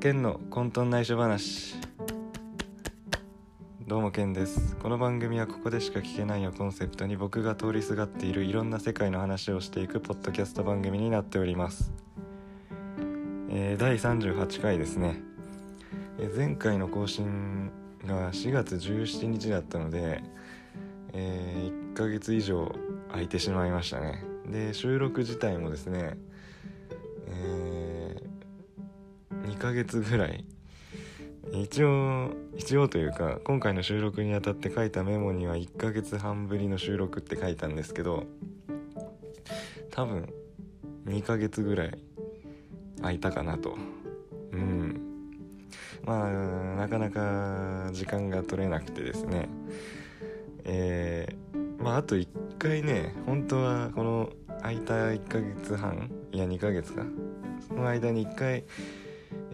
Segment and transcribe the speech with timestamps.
[0.00, 1.74] ケンの混沌内緒話。
[3.88, 4.76] どうもケンです。
[4.76, 11.90] この番組はここでしか聞けないをコンセプトに僕が通りすがっているいろんな世界の話をしていくポッドキャスト番組になっております、
[13.50, 15.20] えー第38回ですね、
[16.20, 17.72] えー前回の更新
[18.06, 20.22] が4月17日だったので、
[21.12, 22.72] え1ヶ月以上
[23.10, 24.22] 空いてしまいましたね。
[24.46, 26.16] で収録自体もですね
[27.26, 27.67] えー
[29.58, 30.44] 2ヶ月ぐらい。
[31.52, 38.26] 一応一応というか今回の収録にあたって書いたメモには1ヶ月半ぶりの収録って書いたんですけど
[39.90, 40.32] 多分
[41.06, 41.98] 2ヶ月ぐらい
[43.00, 43.76] 空いたかなと。
[44.52, 45.00] うん。
[46.04, 46.30] まあ
[46.76, 49.48] なかなか時間が取れなくてですね。
[50.64, 54.30] えーまああと1回ね本当はこの
[54.60, 57.04] 空いた1ヶ月半いや2ヶ月か。
[57.66, 58.64] その間に1回、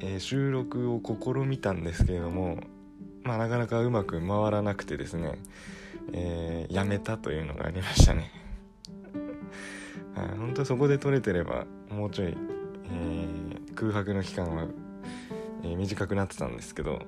[0.05, 2.59] えー収録を試みたんですけれども
[3.23, 5.39] まあなかなかうまく回らなくてですね、
[6.13, 8.31] えーやめたというのがありましたね。
[10.15, 12.37] はい本当そこで撮れてればもうちょい、
[12.91, 14.69] えー空白の期間は、
[15.65, 17.01] え短くなってたんですけど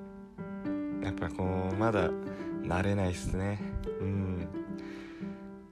[1.01, 2.09] やっぱこうまだ
[2.63, 3.61] 慣れないっすね。
[4.01, 4.47] うん。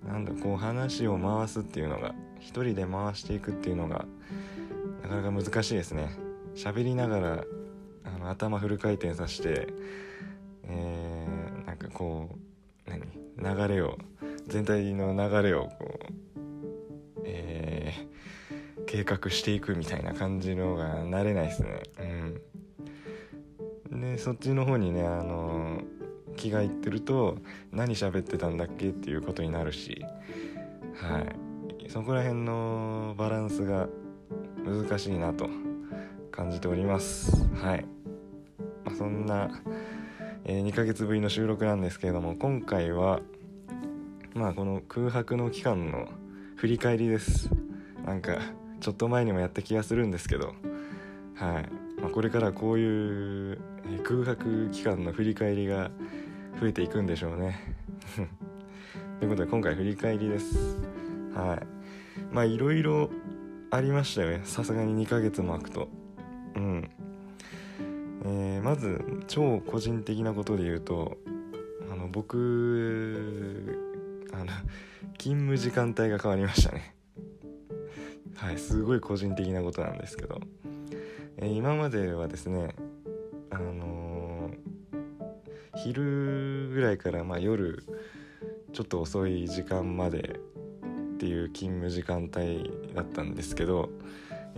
[0.07, 4.05] なんだこう話を回すっていうのが一人で回していくっていうのが
[5.01, 6.24] なかなか難しいですね。
[6.55, 7.43] 喋りながら
[8.03, 9.67] あの頭フル回転させて
[10.63, 12.29] えーなんかこ
[12.87, 13.01] う何？
[13.37, 13.97] 流れを
[14.47, 18.15] 全体の流れをこうえー
[18.87, 21.83] 計画していくみたいな感じのが慣れないですね。
[23.91, 24.01] うん。
[24.01, 25.81] でそっちの方にねあの
[26.35, 27.39] 気がいってると
[27.71, 30.05] 何喋ってたんだっけっていうことになるし
[30.95, 31.89] はい。
[31.89, 33.87] そこら辺のバランスが
[34.63, 35.49] 難しいなと。
[36.35, 37.47] 感じております。
[37.55, 37.85] はい、
[38.83, 39.49] まあ、そんな、
[40.43, 43.21] え2ヶ月ぶりの収録なんですけれども今回は
[44.35, 46.07] まあこの空白の期間の
[46.57, 47.49] 振り返りです。
[48.05, 48.37] なんか
[48.81, 50.53] ちょっと前にもやった気がするんですけど。
[51.35, 53.59] はい、まあ、これからこういう
[54.03, 55.91] 空白期間の振り返りが
[56.59, 57.75] 増えていくんでしょうね。
[59.19, 60.77] ということで今回振り返りです。
[61.33, 62.33] はい。
[62.33, 63.09] まあいろいろ
[63.71, 64.41] ありましたよね。
[64.43, 65.89] さすがに2ヶ月も空くと。
[66.55, 66.89] うん。
[68.25, 71.17] えーまず超個人的なことで言うと
[71.91, 73.79] あの僕
[74.33, 74.45] あの
[75.19, 76.95] 勤務時間帯が変わりましたね。
[78.35, 80.41] はいすごい個人的なことなんですけど、
[81.37, 82.75] えー今まではですね
[83.51, 84.65] あのー
[85.77, 87.83] 昼ぐらいからまあ夜
[88.73, 90.39] ちょっと遅い時間まで
[91.15, 93.89] っていう勤務時間帯だったんですけど、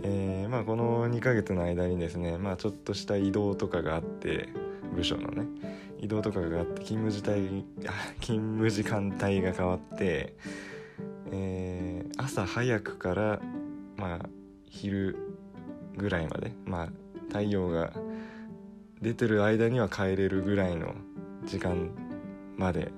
[0.02, 4.48] えーまあ、この2ヶ月の間にですね、まあ、ちょっとした移動とかがあって
[4.94, 5.46] 部署のね
[5.98, 7.64] 移動とかがあって勤務時帯
[8.20, 10.36] 勤務時間帯が変わって、
[11.32, 11.88] えー
[12.20, 13.40] 朝早くから、
[13.96, 14.28] まあ、
[14.66, 15.16] 昼
[15.96, 16.88] ぐらいまで、まあ、
[17.28, 17.92] 太陽が
[19.00, 20.94] 出てる間には帰れるぐらいの
[21.44, 21.90] 時間
[22.56, 22.90] まで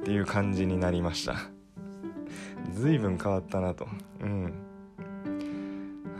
[0.00, 1.36] っていう感じになりました。
[2.72, 3.86] 随分変わったなと。
[4.20, 4.52] うん。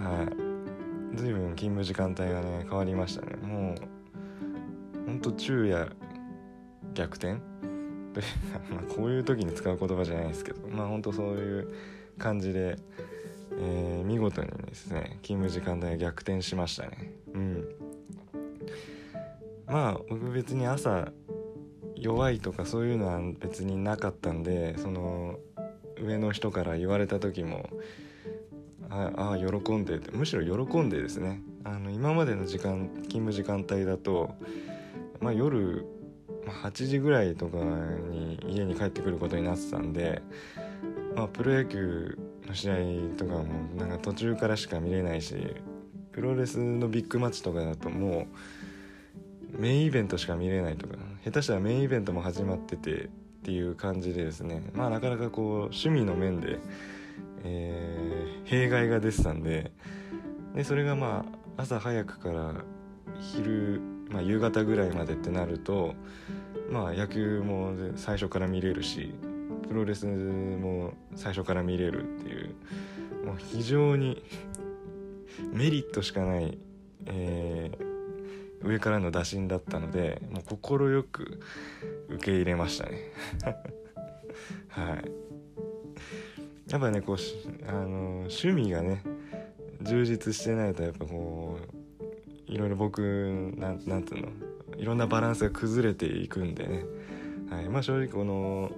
[0.04, 0.22] は
[1.14, 1.16] い。
[1.16, 3.36] 随分勤務時間帯がね変わりましたね。
[3.36, 5.92] もうほんと昼夜
[6.94, 7.34] 逆転？
[8.70, 11.68] まあこういう時に使う言葉じゃないですけどまあほんとそういう
[12.18, 12.76] 感じで、
[13.52, 17.12] えー見事にですね勤務時間帯が逆転しましたね。
[17.34, 17.68] うん。
[19.66, 21.12] まあ僕別に朝
[21.94, 25.38] 弱いとかそういうのは別になかったんでその
[26.00, 27.68] 上の人から言われた時も
[28.90, 30.10] ああ喜んでって。
[30.16, 31.42] むしろ喜んでですね。
[31.64, 34.34] あの今までの時間勤務時間帯だと、
[35.20, 35.86] まあ、夜
[36.46, 40.22] ま8時ぐらいとかに家に帰ってくることになってたんで、
[41.14, 42.74] まあ、プロ野球の試合
[43.16, 43.44] とかも
[43.76, 45.36] なんか途中からしか見れないし
[46.12, 48.26] プロレスのビッグマッチとかだとも
[49.54, 54.62] うメインイベントしか見れないとか下手したらメインイベントも始まっててっていう感じでですね。
[54.74, 56.58] まあなかなかこう趣味の面で、
[57.44, 59.70] えー弊害が出てたんで
[60.54, 61.24] でそれがま
[61.56, 62.54] あ朝早くから
[63.20, 65.94] 昼、まあ、夕方ぐらいまでってなると
[66.70, 69.14] まあ野球も最初から見れるし
[69.68, 72.56] プロレスも最初から見れるっていう
[73.24, 74.24] もう非常に
[75.52, 76.58] メリットしかない、
[77.06, 77.90] えー
[78.62, 81.40] 上からの打診だったのでもう快く
[82.10, 82.98] 受け入れましたね。
[84.68, 85.29] はい。
[86.70, 87.16] やっぱねこう
[87.68, 87.86] あの
[88.20, 89.02] 趣味がね
[89.82, 91.58] 充実してないとやっぱこ
[92.48, 93.00] ういろいろ僕
[93.56, 94.28] なんなんていうの
[94.76, 96.84] いろんなバランスが崩れていくんでね、
[97.50, 97.68] はい。
[97.68, 98.70] まあ、正直この、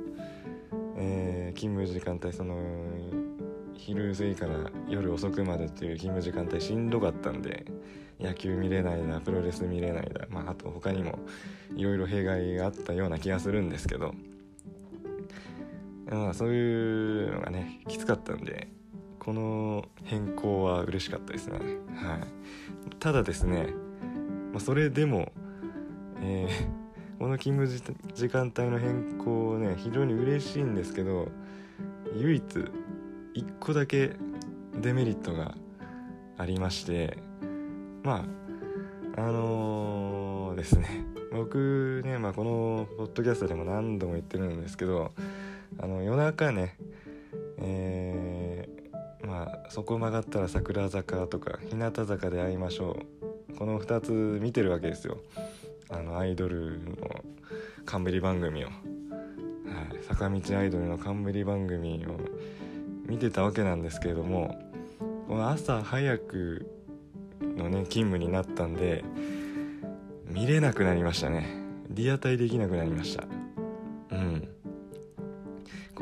[0.97, 2.56] えー、勤務時間帯その
[3.75, 7.67] 昼過ぎから夜遅くまでっていう勤務時間帯しんどかったんで
[8.21, 11.19] 野球見れないだプロレス見れないだ、まあ、あと他にも
[11.77, 14.15] いろいろ弊害があったような気がするんですけど、
[16.14, 18.69] まあ、そういうのがねきつかったんで
[19.19, 21.59] この変更は嬉しかったですね、
[21.94, 23.69] はい、ただですね、
[24.53, 25.32] まあ、それでも、
[26.20, 31.29] えー、この勤務時間帯の変更ね非常に嬉しいんですけど
[32.14, 34.17] 唯一1個だけ
[34.81, 35.55] デメリットが
[36.37, 37.17] ありまして
[38.03, 38.26] ま
[39.17, 41.05] ああのー、ですね。
[41.32, 45.12] 僕ね、まあ、このポッドキャストでも何度も言ってるんですけど
[45.79, 46.77] あの夜中ね
[47.59, 52.99] えー、まあそこ曲がったら桜坂とか日向坂で会いましょ
[53.51, 53.55] う。
[53.57, 55.19] この2つ見てるわけですよ。
[55.91, 56.97] あのアイドルの
[57.85, 58.77] 冠番組を、はい、
[60.03, 62.19] 坂道アイドルの冠番組を
[63.07, 64.59] 見てたわけなんですけれども
[65.29, 66.67] この朝早く
[67.41, 69.05] のね勤務になったんで
[70.27, 71.47] 見れなくなりましたね。
[71.91, 73.25] リアタイできなくなりました。
[74.13, 74.49] うん。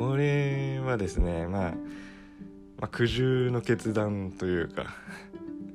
[0.01, 1.75] これはですねまあ、ま
[2.85, 4.95] あ、苦渋の決断というか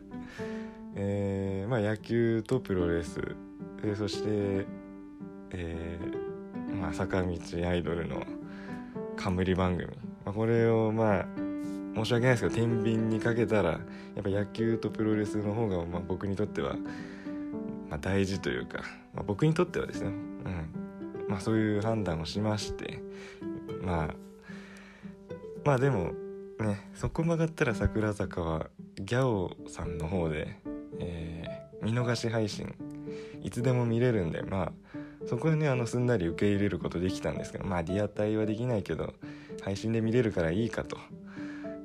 [0.96, 3.20] えー、まあ野球とプロレス、
[3.84, 4.66] え、そして、
[5.52, 7.28] えーまあ、坂道
[7.68, 8.24] アイドルの
[9.14, 9.86] 冠番組。
[10.24, 11.26] まあ、これをまあ
[11.94, 13.78] 申し訳ないですけど天秤にかけたらや
[14.18, 16.74] っぱ野球とプロレスの方がまあ僕にとっては、
[17.88, 18.80] まあ、大事というか、
[19.14, 20.86] まあ、僕にとってはですね、うん。
[21.28, 23.00] まあ、そういう判断をしまして
[23.86, 24.14] まあ
[25.64, 26.12] まあでも
[26.58, 28.66] ねそこ曲がったら桜坂は
[28.96, 30.58] ギャオさんの方で、
[30.98, 32.74] えー、見逃し配信
[33.42, 34.72] いつでも見れるんでまあ
[35.28, 39.14] そこはねあのすんなり受け入れることできたんですけどまあリアタイはできないけど
[39.62, 40.98] 配信で見れるからいいかと。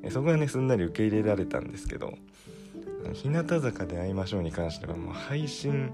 [0.10, 2.18] そこはねすんなり受け入れられたんですけど
[3.14, 5.92] 日向坂で会いましょうに関してはもう配信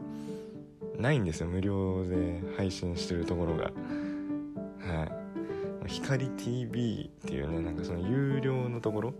[0.98, 1.48] ないんですよ。
[1.48, 3.66] 無料で配信してるところが。
[3.66, 5.27] はい。
[5.88, 9.14] 光 TV っていうねなんかその有料のところ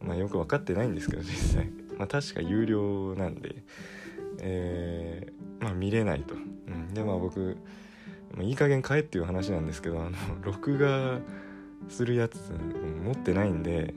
[0.00, 1.70] まあよく分かってないんですけど実際。
[1.98, 3.56] まあ確か有料なんで
[4.40, 7.56] えー、まあ見れないと、うん、でまあ僕
[8.40, 10.12] いい加減買えっていう話なんですけどあの
[10.42, 11.18] 録画
[11.88, 12.52] するやつ
[13.04, 13.94] 持ってないんで、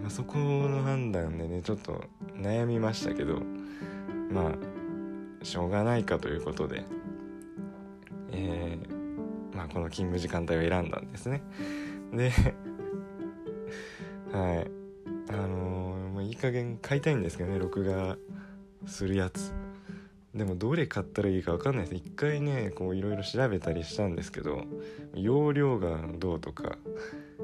[0.00, 2.04] まあ、そこの判断でねちょっと
[2.36, 3.42] 悩みましたけど
[4.30, 6.84] まあしょうがないかということで、
[8.30, 9.01] えー、
[9.54, 11.42] まあ、この勤務時間帯を選んだんですね。
[12.12, 12.30] で
[14.32, 14.70] はい。
[15.28, 18.18] あのー、もういい加減買いたいんですけどね録画
[18.86, 19.52] するやつ。
[20.34, 21.94] でもどれ買ったらいいか分かんないです。
[21.94, 24.64] 一回ねこういろいろ調べたりしたんですけど
[25.14, 26.78] 容量がどうとか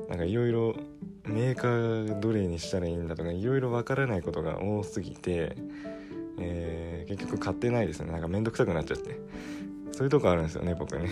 [0.08, 0.74] なんかいろいろ
[1.24, 5.56] メーカーどれにしたらいいんだとかいろいろ分からないことが多すぎて、
[6.38, 8.10] えー、結局買ってないですね。
[8.10, 9.20] なんかめんどくさくなっちゃって。
[9.92, 11.10] そういうとこあるんですよね僕ね。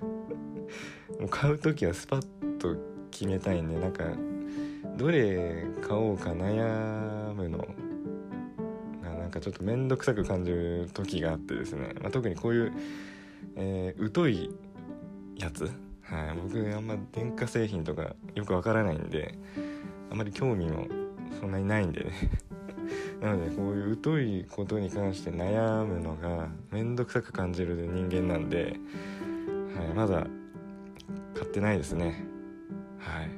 [1.20, 2.76] もう買う時はスパッと
[3.10, 4.04] 決めたいんでなんか
[4.96, 7.66] どれ買おうか悩むの。
[9.02, 12.72] がなんかちょっと面倒くさく感じる時があってですね、まあ、特にこういう、
[13.56, 14.50] えー、疎い
[15.36, 15.72] やつ、はい、
[16.42, 19.34] 僕あんま電化製品とかよくわからないんで
[20.10, 20.86] あんまり興味も
[21.40, 22.04] そんなにないんで。
[22.04, 22.10] ね
[23.20, 28.76] なのでこういう疎いことに関して悩むのが面倒くさく感じる人間なんで、
[29.74, 30.26] はい、まだ
[31.34, 32.24] 買ってないですね。
[32.98, 33.30] はい。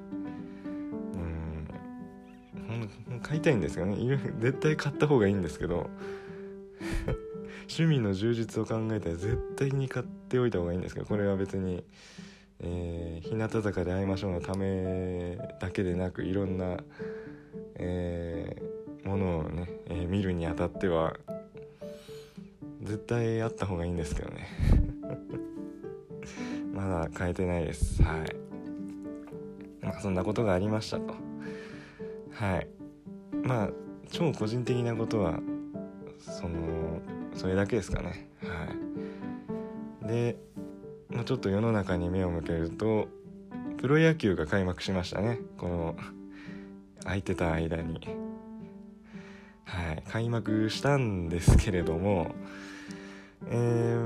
[3.11, 3.21] うん。
[3.21, 3.97] 買いたいんですよね。
[4.39, 5.91] 絶対買った方がいいんですけど。
[7.69, 11.07] 趣味の充実を考えたら絶対に買っておいた方がいいんですけど。
[11.07, 11.85] これは別に、
[12.61, 16.79] えー、日向坂で会いましょうのためだけでなくいろんな、
[17.75, 21.17] えー、ものをね、えー、見るにあたっては
[22.83, 24.49] 絶対あった方がいいんですけどね。
[26.79, 28.01] まだ変えてないです。
[28.05, 28.37] はい。
[29.83, 31.15] まあそんなことがありましたと。
[32.31, 32.69] はい。
[33.43, 33.71] まあ
[34.13, 35.41] 超個人的なことは
[36.21, 37.01] その
[37.35, 38.31] それだけですかね。
[38.45, 38.69] は
[40.05, 40.09] い。
[40.09, 40.37] で、
[41.09, 43.09] まあ、ちょっと世の中に目を向けると
[43.79, 45.41] プロ野球が開幕しましたね。
[45.57, 45.97] この
[47.03, 48.01] 空いてた間に。
[49.65, 50.03] はい。
[50.09, 52.37] 開幕したんですけれども
[53.51, 53.98] えー、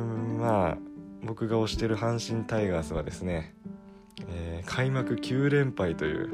[1.33, 3.55] 僕が推してる阪神タイガースはですね、
[4.29, 6.29] えー、開幕9連敗という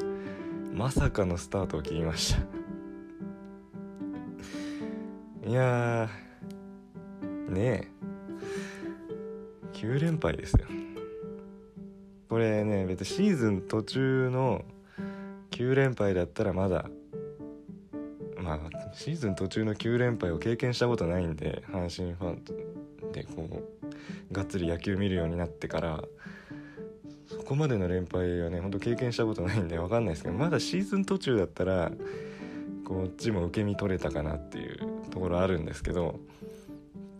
[0.74, 2.34] まさかのスタートを切りまし
[5.44, 5.48] た。
[5.48, 6.08] いや
[7.48, 7.88] ねえ。
[9.74, 10.66] 9連敗ですよ。
[12.28, 14.64] これね別にシーズン途中の
[15.52, 16.86] 9連敗だったらまだ
[18.36, 18.60] まあ
[18.94, 23.77] シーズン途中の9連敗を経験したことないんで阪神ファンでこう
[24.32, 26.04] がっつり野球見るようになってから
[27.26, 31.90] そこまでの連敗はねほんと経験したことないんで分かんないですけどまだシーズン途中だったら
[32.84, 34.78] こっちも受け身取れたかなっていう
[35.10, 36.20] ところあるんですけど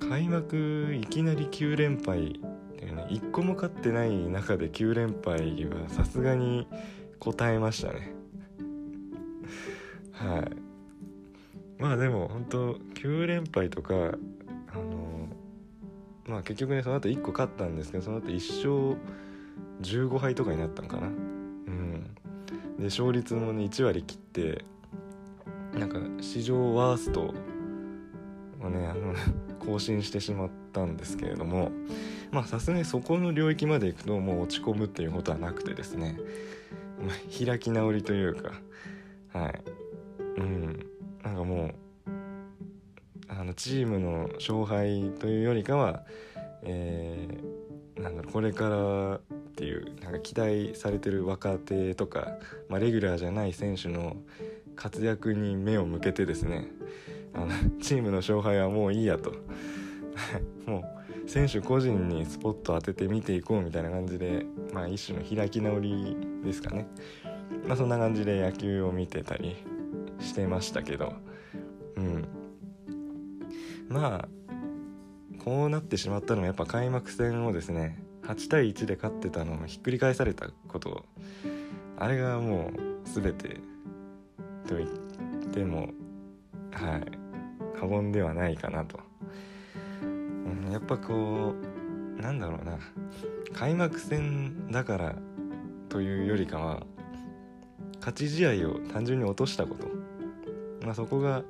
[0.09, 2.41] 開幕いきなり9連敗
[2.79, 3.07] っていうね。
[3.11, 6.67] 1個も勝ってない中で9連敗はさすがに
[7.19, 8.15] 答えましたね。
[10.13, 11.83] はい。
[11.83, 14.15] まあでも本当9連敗とか
[16.29, 19.01] まあ結局ねその後1個勝ったんですけどその後1勝
[19.81, 21.07] 15敗とかになったんかな。
[21.07, 22.15] うん。
[22.79, 24.65] で勝率もね1割切って
[25.75, 27.35] なんか史上ワースト
[28.61, 29.15] をねあの
[29.59, 31.73] 更新してしまったんですけれども
[32.31, 36.19] まあさすがにそこの領域まで行くともう落ち込むっていうことはなくてですね、
[37.03, 38.53] まあ、開き直りというか
[39.33, 39.63] はい。
[40.39, 40.87] うん。
[41.23, 41.75] なんかもう
[43.49, 46.05] のチームの勝敗というよりかは、
[46.63, 49.21] えー、なんだろうこれからっ
[49.57, 52.39] ていうなんか期待されてる若手とか、
[52.69, 54.17] まあ、レギュラーじゃない選手の
[54.77, 56.69] 活躍に目を向けてですね
[57.35, 57.49] あの
[57.81, 59.33] チームの勝敗はもういいやと。
[60.67, 60.85] も
[61.27, 66.89] う選手個人にスポット当てて見ていこうみたいな感じで、まあ、一種の開き直りですかね、
[67.67, 69.57] まあ、そんな感じで野球を見てたり
[70.19, 71.13] してましたけど
[71.97, 72.38] うん。
[73.89, 74.29] まあ
[75.45, 81.05] こうなってしまったのはやっぱ開幕戦をですね8対1で勝ってたのをひっくり返されたこと
[81.99, 83.61] あれがもう全て
[84.67, 84.89] と言っ
[85.53, 85.89] ても
[86.73, 87.03] はい
[87.79, 89.01] 過言ではないかなと、
[90.03, 91.55] うん、やっぱこ
[92.19, 92.79] うなんだろうな。
[93.53, 95.17] 開幕戦だから
[95.89, 96.83] というよりかは
[97.99, 99.89] 勝ち試合を単純に落としたこと、
[100.85, 101.43] まあ、そこが、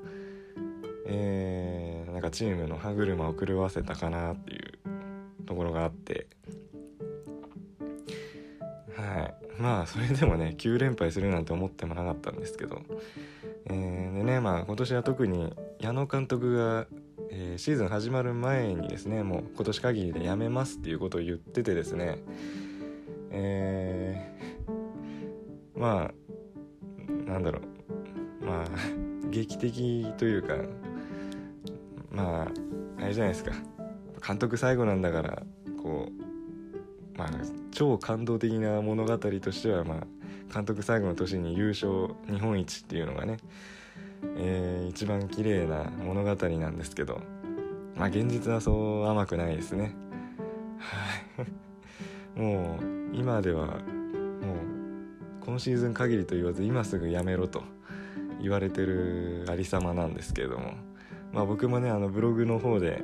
[1.09, 6.27] えー、なんかチームの歯車を狂わせたかなっていうところがあって。
[8.95, 9.39] はい。
[9.59, 12.83] まあそれでもね9連敗するなんて思ってもなかったんですけど、
[13.67, 16.87] えー、でねまあ今年は特に矢野監督が、
[17.31, 22.19] えー、シーズン始まる前にですねもう今年限りで辞めますっていうことを言っててですね。
[23.31, 26.11] えー、ま
[27.27, 27.61] あなんだろ
[28.41, 28.47] う。
[28.47, 28.67] まあ
[29.31, 30.55] 劇的というか
[32.11, 33.53] まああれじゃないですか
[34.27, 35.43] 監督最後なんだから
[35.83, 36.29] こう
[37.19, 37.31] まあ、
[37.73, 43.39] 超感動的な物語としては、まあ、監督最後の年に優勝日本一っていうのがね、
[44.37, 47.21] えー、一番綺麗な物語なんですけど、
[47.97, 49.97] まあ、現実はそう甘くないですね。
[50.79, 52.41] はい。
[52.41, 53.77] もう今ではもう
[55.45, 57.65] 今シーズン限りと言わず今すぐやめろと
[58.41, 60.75] 言われてるありさまなんですけれども、
[61.33, 63.03] まあ、僕もねあのブログの方で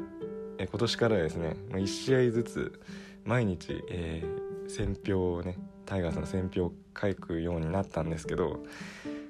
[0.58, 2.80] え今年からですね1試合ずつ
[3.24, 8.62] 毎日、えー、選票をねタイガースの選票を書くようになったんですけど、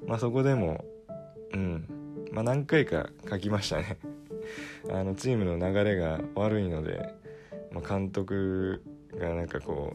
[0.07, 0.85] まあ、そこでも
[1.53, 1.89] うん
[2.33, 3.99] まあ何回か書きましたね。
[4.91, 7.15] あのチームの流れが悪いので、
[7.73, 8.83] まあ、監督
[9.17, 9.95] がなんかこ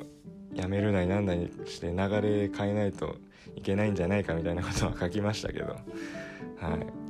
[0.53, 3.15] うやめるなりなんなりして流れ変えないと
[3.55, 7.08] いけないんじゃないかみたいなことは書きましたけどはい。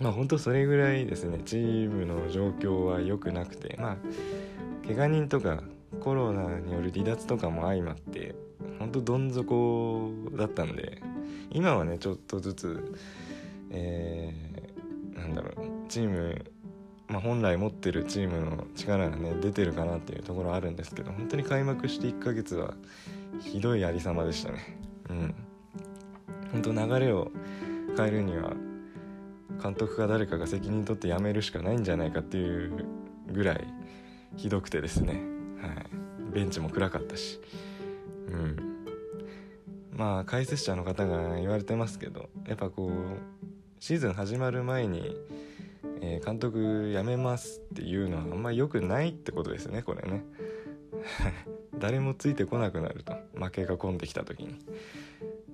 [0.00, 1.40] まあ本当それぐらいですね。
[1.44, 3.76] チームの状況は良くなくて。
[3.80, 3.96] まあ
[4.86, 5.62] 怪我人とか
[6.00, 8.34] コロナによる離脱とかも相まって
[8.78, 11.00] ほんとどん底だったんで
[11.50, 12.94] 今はねちょっとずつ
[13.70, 16.44] えー、なんだろうチーム、
[17.08, 22.74] まあ、本来持ってるチームの力がね出てるかなっていうところあるんですけど本当に開幕して1ヶ月は
[23.40, 24.78] ひどいありさまでしたね。
[25.10, 25.34] うん。
[26.52, 27.32] 本当流れを
[27.96, 28.52] 変えるには
[29.62, 32.86] 監督か誰かが責任取って辞めるしかないんじゃないかっていう
[33.32, 33.64] ぐらい
[34.36, 35.14] ひどくてですね、
[35.60, 37.40] はい、ベンチも暗かったし、
[38.28, 38.86] うん、
[39.92, 42.92] まあ解説者の方が言われてますけどやっぱこう
[43.80, 45.16] シーズン始まる前に、
[46.00, 50.24] えー、監督辞めますっていうのはあんまり良くないってことですねこれね。
[51.78, 54.58] 誰もついてこなくなると負けが込んできた時に。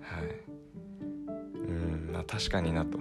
[0.00, 0.50] はい。
[1.56, 2.99] うんまあ確かになと。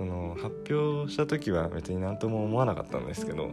[0.00, 3.50] その発表した時は別に何とも思わなかったんですけど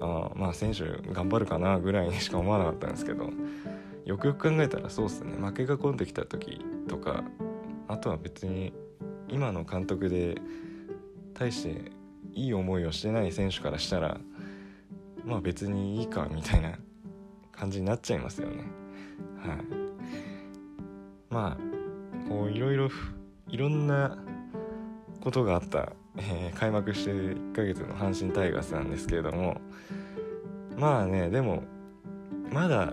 [0.00, 3.30] あまあ選手頑張るかなぐらいにしか思わなかったんですけど
[4.04, 5.32] よくよく考えたらそうっすね。
[5.32, 7.24] 負けが込んできた時とか
[7.88, 8.72] あとは別に
[9.26, 10.36] 今の監督で
[11.34, 11.90] 対して
[12.32, 14.20] いい思いをしてない選手からしたら
[15.24, 16.78] まあ別にいいかみたいな
[17.50, 18.62] 感じになっちゃいますよね。
[19.44, 19.58] はい。
[21.28, 22.88] まあこういろいろ
[23.48, 24.16] いろんな
[25.26, 29.60] ことがあった、えー、開幕して1ヶ月の阪神タイガースなんですけれども
[30.76, 31.64] まあねでも
[32.52, 32.92] まだ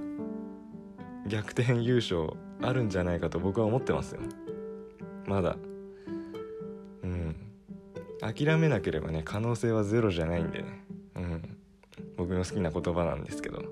[1.27, 2.31] 逆転優勝
[2.63, 4.21] あるんじゃないかと僕は思ってますよ。
[5.25, 5.55] まだ。
[7.03, 7.35] うん。
[8.19, 10.85] 諦めなければね可能性はゼロじゃないんでね。
[11.15, 11.57] うん。
[12.17, 13.57] 僕の好きな言葉なんですけど。
[13.57, 13.65] はい。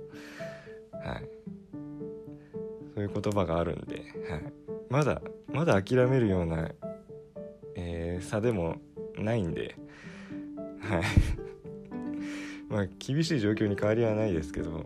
[2.93, 4.53] そういう言葉があるんで、はい、
[4.89, 6.69] まだまだ諦めるような、
[8.21, 8.77] 差でも
[9.17, 9.75] ないんで。
[10.79, 11.03] はい。
[12.69, 14.85] まあ厳しい状況に変わりはないですけど。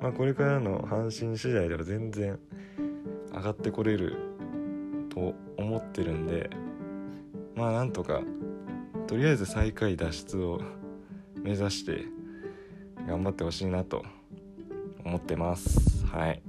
[0.00, 2.38] まあこれからの阪神次第では全然
[3.32, 4.16] 上がってこれる
[5.10, 6.50] と思ってるんで。
[7.54, 8.22] まあなんとか
[9.06, 10.60] とりあえず最下位脱出を
[11.42, 12.06] 目指して
[13.06, 14.04] 頑張ってほしいなと
[15.04, 16.06] 思ってます。
[16.06, 16.42] はい。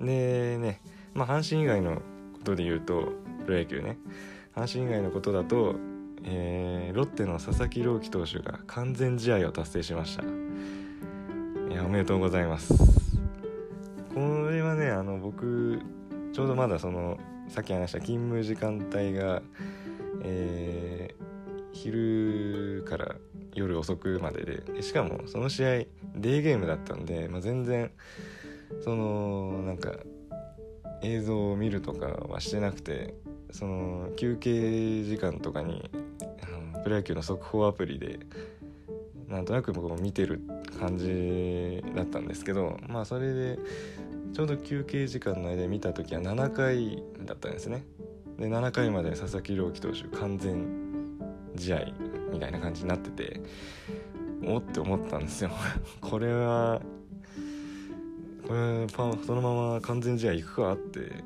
[0.00, 0.80] でね
[1.14, 2.02] まあ阪神以外の
[2.34, 3.12] ことで言うと
[3.44, 3.98] プロ野球ね。
[4.54, 5.76] 阪神以外のことだと、
[6.24, 10.22] えー、ロッテの佐々木朗希投手が完全試合を達成しました。
[10.22, 12.74] いやおめでとうございます。
[14.14, 15.80] これはねあの僕
[16.32, 19.42] ちょうどまだそのさっき話した勤務時間帯が、
[20.22, 21.24] えー、
[21.72, 23.16] 昼から
[23.54, 27.90] 夜遅くまででしかもその試合デーゲームだったんで、まあ、全然
[28.82, 29.92] そのなんか
[31.04, 33.14] 映像を見るとかはしてなくて
[33.50, 35.90] その休憩時間とかに
[36.82, 38.20] プロ野球の速報アプリで
[39.28, 40.42] なんとなく僕も見てる
[40.78, 43.58] 感じだったんですけどまあそれで
[44.34, 47.84] ちょうど休憩時間の間見た時は7回だったんですね。
[48.38, 50.66] で7回まで佐々木朗希投手完全
[51.56, 51.86] 試合
[52.32, 53.40] みたいな感じになってて
[54.44, 55.50] おって思ったんですよ。
[56.02, 56.82] これは
[58.46, 61.22] これパンそのまま完全試合いくかって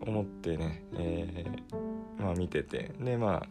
[0.00, 2.92] 思ってね、えー、まあ見てて。
[3.00, 3.46] でまあ、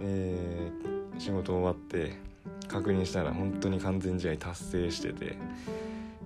[0.00, 2.18] えー、仕事終わって
[2.68, 5.36] 確認したら本当に完全試合達成してて。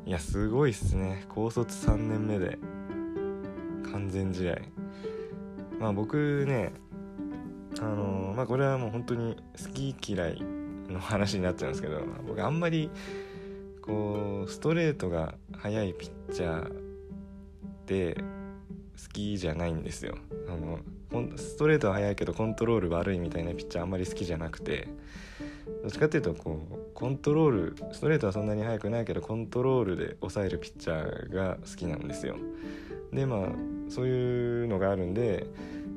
[0.06, 1.26] いやすごいっすね。
[1.28, 2.58] 高卒3年目で
[3.92, 4.56] 完全試合。
[5.78, 6.72] まあ僕ね
[7.80, 10.42] あのー、まあこれはもう本当に好き嫌い
[10.88, 12.90] の話になっちゃうんですけど僕あんまり
[13.86, 16.72] こうストレートが速いピッチャーっ
[17.86, 18.22] て好
[19.12, 20.16] きじゃないんですよ。
[20.48, 20.80] あの
[21.36, 24.88] ストレートは速いけどコントロール悪いみたいなピッチャーあんまり好きじゃなくて。
[25.82, 32.36] どっちかっていうとこうコントロールストレートはそんなに速くないけどコントロールで抑えるピッチャーが好きなんですよ。
[33.12, 33.48] でまあ
[33.88, 35.46] そういうのがあるんで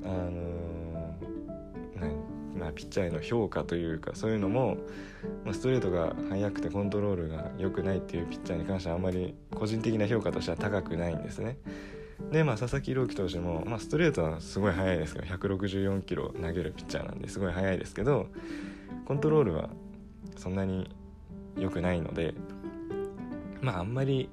[0.03, 0.88] あのー、
[2.59, 4.77] まあ、ピッチャーへの評価というかそういうのも、
[5.45, 11.57] まあ、ストレートが速くてコントロールが良くないっていうピッチャーに関してはあんまり個人的な評価としては高くないんですね。
[12.31, 18.27] でまあ佐々木朗希投手も、まあ、ストレートはすごい速いですけど164キロ投げるピッチャーなんですごい速いですけど
[19.05, 19.69] コントロールは
[20.35, 20.89] そんなに
[21.57, 22.33] 良くないので
[23.61, 24.29] まああんまり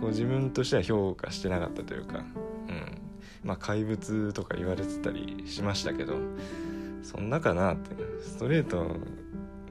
[0.00, 2.24] こう自分としては評価してなかったというか、
[2.68, 3.02] うん。
[3.44, 6.14] まあ、怪物とか言われてたりしましたけど
[7.02, 7.90] そんなかなって
[8.22, 8.96] ストレート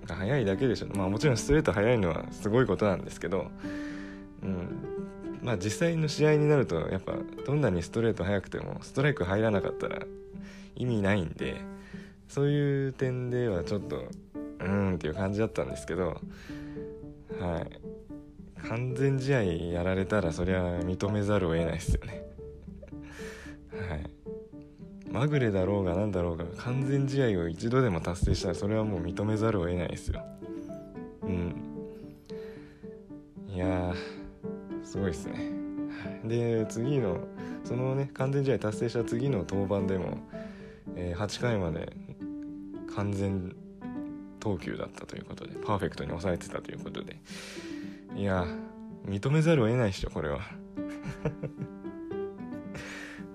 [0.05, 0.87] が速いだけでしょ。
[0.95, 3.49] まあもちろんストレート速いのはすごいことなんですけど、
[4.43, 7.13] うん、まあ実際の試合になるとやっぱ
[7.45, 9.99] どんなにストレート速くてもストライク入らなかったら
[10.75, 11.61] 意味ないんで
[12.27, 16.19] そういう点ではちょっとうーんっていう感じだったんですけど。
[17.39, 17.81] はい。
[18.67, 22.23] 完全試合やられたらそりゃ認めざるを得ないですよね。
[23.89, 24.20] はい。
[25.11, 30.23] まぐれだろうが何だろうが完全試合を一度でも達成したらそれはもう認めざるを得ないですよ。
[31.23, 31.55] うん。
[33.49, 33.93] いや
[34.83, 35.51] すごいっすね。
[36.23, 37.19] で次の
[37.65, 40.17] そのね完全試合達成した次の登板でも、
[40.95, 41.91] えー、8回まで
[42.95, 43.53] 完全
[44.39, 47.17] 投球だったということでパーフェクトに抑えてたということで。
[48.15, 48.45] いや
[49.05, 50.39] 認めざるを得ないっしょこれは。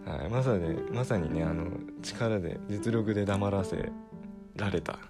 [0.07, 1.66] はい、まさにまさにねあの
[2.01, 3.90] 力で実力で黙らせ
[4.55, 5.01] られた、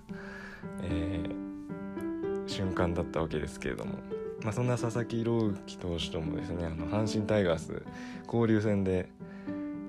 [0.82, 3.98] えー、瞬間だったわけですけれども、
[4.42, 7.82] まあ、そんな佐々木朗希投手ともですねあの阪神タイガース
[8.26, 9.10] 交流戦で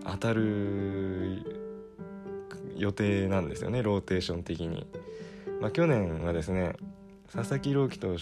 [0.03, 1.41] 当たる
[2.75, 4.85] 予定なんですよねローテーション的に。
[5.59, 6.75] まあ、去年はですね
[7.33, 8.21] 佐々木朗希投手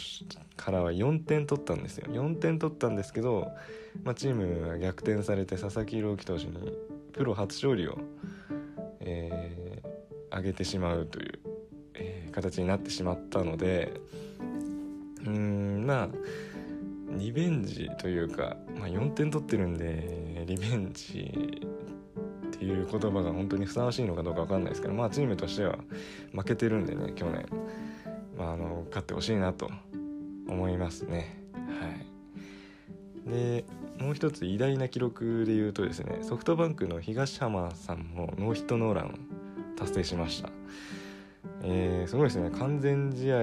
[0.57, 2.07] からは4点取ったんですよ。
[2.11, 3.51] 4点取ったんですけど、
[4.03, 6.73] まあ、チームが逆転されて佐々木朗希投手に
[7.13, 7.97] プロ初勝利を、
[8.99, 11.39] えー、上げてしまうという、
[11.93, 13.93] えー、形になってしまったので
[15.25, 16.09] うんまあ
[17.17, 21.31] リベンジというか、まあ、4点取ってるんでリベンジ
[22.47, 25.77] っていう言葉が本当にふさわしいのかどうか分かんないですけどまあチームとしては
[26.33, 27.45] 負けてるんでね去年、
[28.37, 29.69] まあ、あの勝ってほしいなと
[30.47, 31.43] 思いますね。
[31.53, 33.29] はい。
[33.29, 33.65] で
[33.99, 39.17] もう一つ偉大な記録で言うとですねソフトバンクの東浜さんもノーヒットノーラン
[39.75, 40.49] 達成しました。
[41.63, 42.51] えー、すごいですね。
[42.51, 43.37] 完全試合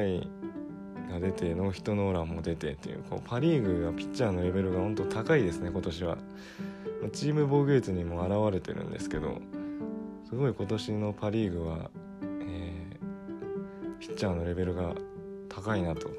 [1.13, 6.19] が出てノーヒットノーランも出てっていうこうパ・リーグがピッチャーのレベルが本当高いですね今年は。
[7.13, 9.41] チーム防御率にも表れてるんですけど
[10.29, 11.91] すごい今年のパ・リーグは、
[14.03, 14.97] ピッチャーのレベルが
[15.49, 16.11] 高いなと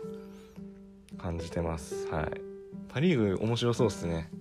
[1.18, 2.08] 感じてます。
[2.08, 2.42] はい。
[2.88, 4.32] パ・リーグ面白そうっすね。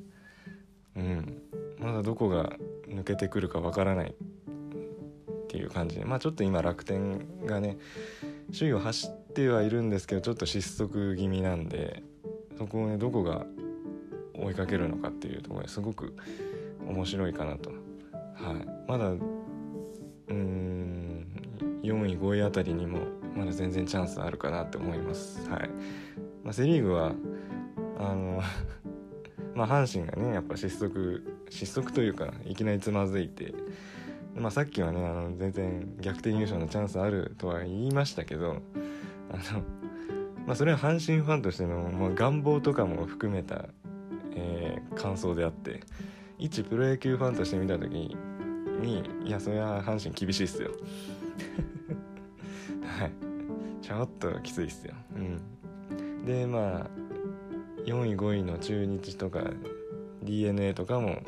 [0.94, 1.42] うん。
[1.80, 2.52] まだどこが
[2.88, 5.96] 抜けてくるかわからないっていう感じ。
[5.96, 7.78] でまあちょっと今楽天がね
[8.56, 12.04] 首位を走ってはいるんですけどちょっと失速気味なんで
[12.56, 13.44] そこをねどこが
[14.34, 16.14] 追いかけるのかっていうところですごく
[16.86, 21.26] 面白いかなと、はい、まだうーん
[21.82, 23.00] 4位5位あたりにも
[23.36, 25.70] まだ全然チャンスあるかなって思います、はい。
[26.42, 27.12] まあ、セ・リーグは
[27.98, 28.42] あの
[29.54, 33.54] まあ阪神がねやっぱ失速失速というかいきなりつまずいて、
[34.34, 38.50] まあ、さっきはねあの全然逆転優勝のチャンスあるとは言いましたけど
[39.30, 39.62] あの、
[40.46, 43.68] まあ、それは阪神ファンとしての、まあ、願望とかも含めた
[44.34, 45.80] えー、感想であって
[46.38, 48.16] 一プロ野球ファンとして見た時
[48.80, 50.70] にいやそれは阪神厳しいっすよ。
[53.02, 53.12] はい。
[53.82, 54.94] ちょっときついっすよ。
[55.16, 56.24] うん。
[56.24, 56.90] でまあ
[57.84, 59.42] 4位5位の中日とか
[60.22, 61.20] d n a とかも、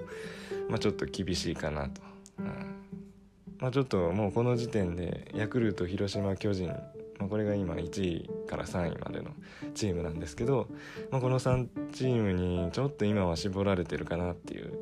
[0.69, 2.01] まあ、ちょっと厳しいかなと、
[2.39, 2.47] うん。
[3.59, 6.73] まあ、ちょっともうこの時点でヤクルト広島巨人
[7.19, 9.31] まあ、これが今1位から3位までの
[9.75, 10.69] チームなんですけど、
[11.11, 14.75] まあ、この3チームにちょっと今は絞られてるかなっていう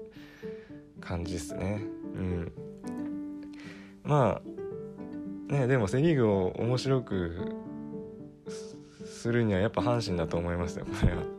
[1.01, 1.83] 感じですね。
[2.15, 2.53] うん、
[4.03, 4.52] まあ
[5.53, 7.57] ねでもセ・リーグを面白く
[9.05, 11.23] するにはやっぱ阪神だと思いますよこれは。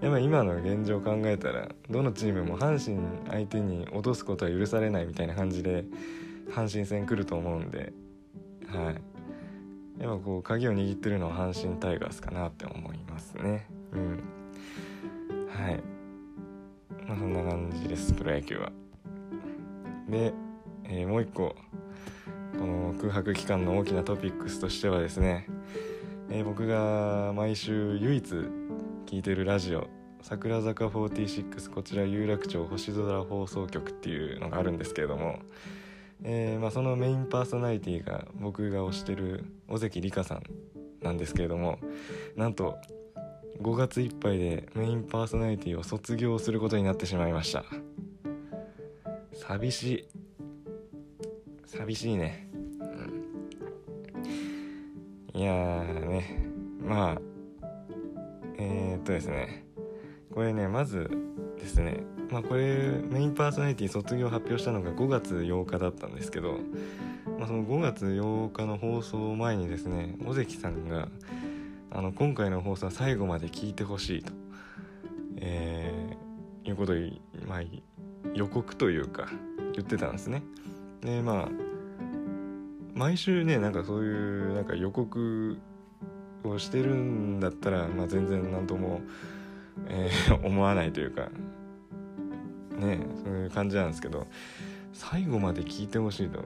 [0.00, 5.84] やっぱ今の現状考えたらどのチームも阪神相手に落とすことは許されないみたいな感じで
[6.50, 7.92] 阪神戦来ると思うんで
[8.66, 10.02] はい。
[10.02, 13.66] やっぱこう鍵を握ってるのは阪神タイガースかなって思いますね。
[13.92, 14.24] うん。
[15.48, 15.82] はい。
[17.06, 18.72] まあそんな感じですプロ野球は。
[20.08, 20.32] で、
[20.84, 21.54] えー、もう一個。
[22.58, 25.48] この空白期間の大きなトピックスとしてはですね、
[26.30, 28.24] えー、僕が毎週唯一
[29.06, 29.88] 聞いてるラジオ
[30.22, 35.40] 桜坂46こちら有楽町星空放送局っていうのがあるんですけれども
[36.22, 40.42] えー、まあ、そのメインパーソナリティが僕が推してる尾関里香さん
[41.02, 41.78] なんですけれども
[42.36, 42.78] なんと
[43.60, 47.64] 5月いっぱいでメインパーソナリティを卒業することになってしまいました。
[49.34, 50.08] 寂しい。
[51.76, 52.48] 寂しいね、
[55.34, 56.48] うん、いやーね。
[56.80, 57.20] まあ
[58.58, 59.64] えー、っとですね。
[60.32, 61.10] これねまず
[61.58, 62.04] ですね。
[62.30, 66.58] まあこれメインパーソナリティ卒業発表したのが5月8日だったんですけど、
[67.38, 71.08] まあ、その5月8日の放送前にですね尾関さんが
[71.90, 74.32] あの今回の放送は最後まで聞いてほしいと、
[75.38, 76.96] えー、いうことを、
[77.46, 77.62] まあ、
[78.34, 79.28] 予告というか
[79.74, 80.42] 言ってたんですね。
[81.00, 81.63] でまあ
[82.94, 85.58] 毎週ねなんかそういうなんか予告
[86.44, 89.00] をしてるんだったら、まあ、全然何とも、
[89.88, 91.28] えー、 思わないというか
[92.78, 94.26] ねそういう感じなんですけど
[94.92, 96.44] 最後まで聞いてほしいと。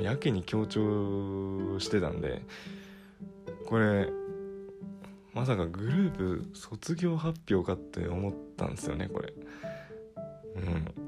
[0.00, 2.42] やけに強調してたんで
[3.66, 4.10] これ
[5.32, 9.32] まさかグループ卒業発表かって思ったんですよねこれ。
[10.56, 11.06] うん、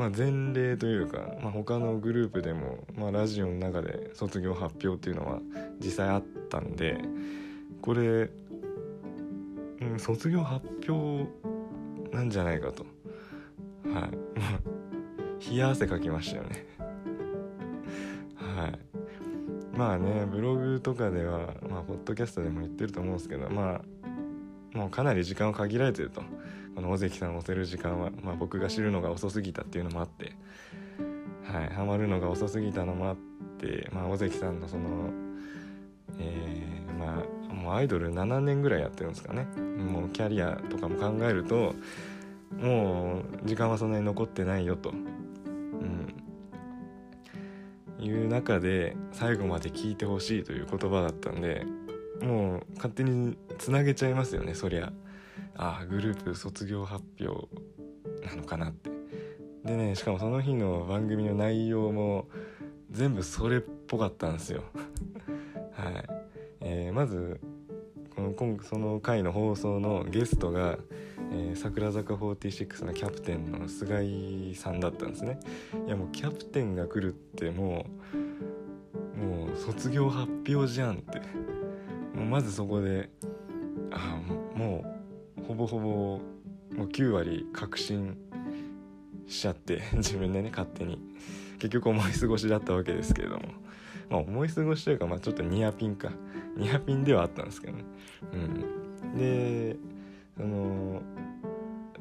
[0.00, 5.40] まあ前例というか、まあ、他のグループでも、まあ、ラジオの中で卒業発表っていうのは
[5.78, 7.02] 実際あったんで
[7.82, 8.30] これ
[9.82, 11.28] うん、卒業発表
[12.14, 12.84] なんじゃないかと。
[13.92, 14.10] はい。
[15.50, 16.66] 冷や汗かきましたよね。
[18.36, 18.78] はい。
[19.76, 23.82] まあねブログとかではまあポッドキャストでも言ってると思うんですけどま
[24.74, 26.22] あもうかなり時間を限られてると。
[26.80, 30.32] この尾関さんを押せる時間は、まあ、僕が知るのが遅すぎたっていうのもあって
[31.44, 33.16] はいハマるのが遅すぎたのもあっ
[33.58, 35.10] てまあ尾関さんのその
[36.18, 39.44] えー、まあもうアイドル7年ぐらいやってるんですかね。
[39.44, 41.74] もうキャリアとかも考えると
[42.58, 44.92] もう時間はそんなに残ってないよと。
[48.02, 51.66] いう中で最後まで聞いてほしいという言葉だったんで
[52.22, 54.90] もう勝手につなげちゃいますよねそりゃ
[55.56, 57.48] ああグループ卒業発表
[58.26, 58.90] なのかなって。
[59.64, 62.28] でねしかもその日の番組の内容も
[62.90, 64.62] 全部それっぽかったんですよ。
[65.72, 66.08] はい、
[66.60, 67.40] えー、まず
[68.14, 70.78] この今その回の放送のゲストが、
[71.30, 75.40] えー、桜坂46のキャプテンの菅井さんだったんですね。
[75.86, 81.20] いやもうキャプテンが来るってもうもう卒業発表じゃんって。
[82.14, 83.08] もうまずそこで
[83.90, 84.20] あ
[84.54, 84.99] もう
[85.50, 86.20] ほぼほぼも
[86.78, 88.16] う9割確信
[89.26, 91.00] しちゃって 自分でね勝手に。
[91.58, 93.42] 結局思い過ごしだったわけですけれども。
[94.08, 96.12] まあ思い過ごしというかまあちょっとニアピンか。
[96.56, 97.84] ニアピンではあったんですけどね。
[98.32, 99.18] うん。
[99.18, 99.76] で
[100.36, 101.02] その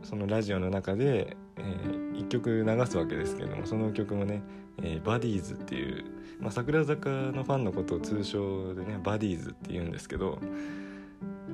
[0.04, 4.44] そのラジオの中で、えー、1曲流すわけですけれどもその曲もね、
[4.84, 6.06] えー、バディーズっていう、
[6.40, 10.40] まあ、桜坂のファンのことを通称でねバディーズって言うんですけど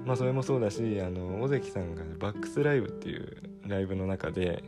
[0.05, 3.37] まあそれもそうだしあの尾関さんがバックスライブっていう
[3.67, 4.63] ライブの中で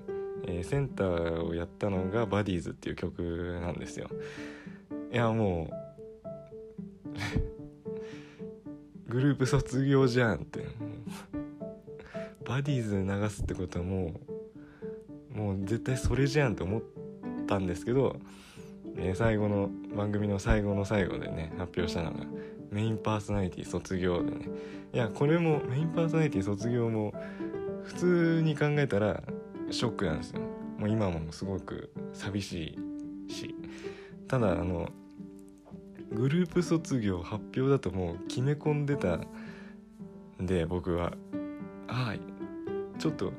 [0.45, 4.09] えー、センターをやったのが「バディーズっていう曲なんですよ。
[5.11, 5.69] いやも
[9.05, 10.65] う グループ卒業じゃんって。
[12.45, 14.13] バディーズ流すってことはも
[15.35, 16.81] うもう絶対それじゃんって思っ
[17.45, 18.21] たんですけど、
[18.95, 22.25] えー、最後の番組の最後の最後でね発表したのが
[22.71, 24.45] メインパーソナリティ卒業でね。
[24.93, 27.13] いやこれもメインパーソナリティ卒業も
[27.83, 29.21] 普通に考えたら
[29.71, 30.41] ショックなんですよ
[30.77, 32.79] もう今もすごく寂し
[33.29, 33.55] いし
[34.27, 34.89] ただあの
[36.11, 41.13] グループ卒業発表だともう決め込んでたんで僕は
[41.87, 42.21] はい
[42.99, 43.33] ちょっと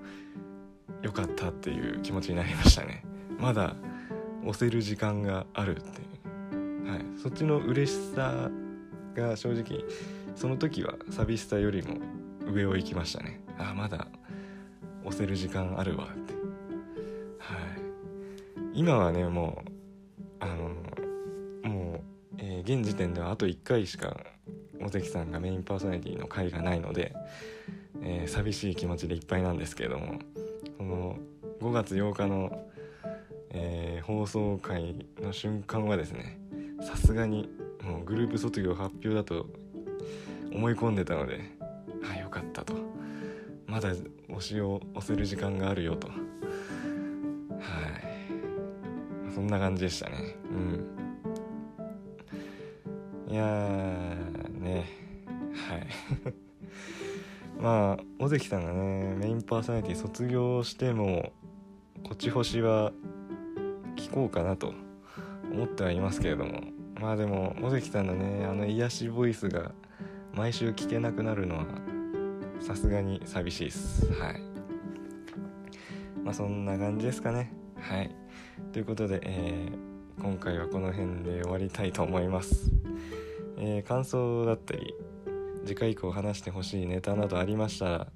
[1.02, 3.04] 良かったっていう気持ちになりましたね。
[3.38, 3.76] まだ
[4.44, 6.04] 押せる時間があるってい
[6.84, 6.90] う。
[6.90, 8.50] はいそっちの嬉しさ
[9.18, 9.84] が正直
[10.36, 11.98] その時は寂しさよりも
[12.50, 13.40] 上を行きましたね。
[13.58, 14.06] ああまだ
[15.04, 16.34] 押せる時間あるわって。
[17.38, 17.88] はい。
[18.72, 19.70] 今はねもう
[20.40, 22.00] あのもう、
[22.38, 24.16] えー、現時点ではあと1回しか
[24.80, 27.14] 尾関さんがメインパーソナリティの回がないので、
[28.02, 30.18] えー、寂しい気持ちでいっぱいなんですけれども
[30.78, 31.18] この
[31.60, 32.66] 5月8日の、
[33.50, 36.38] えー、放送回の瞬間はですね
[36.80, 37.50] さすがに
[37.88, 39.46] もうグループ卒業発表だと
[40.52, 41.40] 思い込んでたので
[42.04, 42.74] ああよかったと。
[43.66, 43.92] まだ
[44.28, 46.08] 推しを押せる時間があるよと。
[46.08, 46.18] はい。
[49.34, 50.36] そんな感じでしたね。
[53.28, 53.32] うん。
[53.32, 53.44] いや
[54.52, 54.86] ね。
[55.54, 55.86] はい。
[57.60, 61.32] まあ尾関さんがねメインパーソナリティ卒業しても
[62.04, 62.92] こっち星は
[63.96, 64.72] 聞こうかなと
[65.52, 66.77] 思ってはいますけれども。
[66.98, 69.72] まあでも尾関さんのねあの癒しボイスが
[70.34, 71.66] 毎週聞けなくなるのは
[72.60, 74.12] さすがに寂しいです。
[74.12, 74.40] はい。
[76.24, 77.52] まあそんな感じですかね。
[77.80, 78.14] はい。
[78.72, 82.70] ということで、えー、今回はこの辺で終わりたいと思います、
[83.56, 84.94] えー、感想だったり
[85.64, 88.06] 次回以降話してほしいネタなどありましたら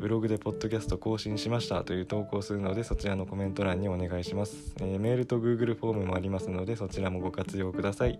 [0.00, 8.18] ブログでポッドキャスト更新しましたという投稿するのでそちらのコメント欄にお願いします、えー、メールと Google フォームもありますのでそちらもご活用ください。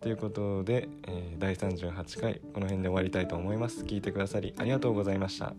[0.00, 3.82] ということで、えー、第38回この辺で終わりたいと思います。
[3.82, 5.54] 聞いてくださりありがとうございました。